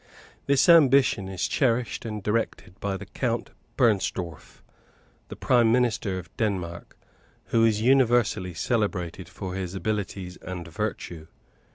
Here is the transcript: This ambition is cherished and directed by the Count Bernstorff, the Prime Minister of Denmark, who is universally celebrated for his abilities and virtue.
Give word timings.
This 0.47 0.67
ambition 0.67 1.27
is 1.29 1.47
cherished 1.47 2.05
and 2.05 2.23
directed 2.23 2.79
by 2.79 2.97
the 2.97 3.05
Count 3.05 3.51
Bernstorff, 3.77 4.63
the 5.27 5.35
Prime 5.35 5.71
Minister 5.71 6.17
of 6.17 6.35
Denmark, 6.37 6.97
who 7.49 7.63
is 7.63 7.83
universally 7.83 8.55
celebrated 8.55 9.29
for 9.29 9.53
his 9.53 9.75
abilities 9.75 10.37
and 10.37 10.67
virtue. 10.67 11.27